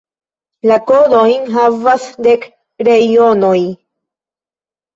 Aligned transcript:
La 0.71 0.77
kodojn 0.91 1.45
havas 1.59 2.09
dek 2.29 2.49
reionoj. 2.89 3.55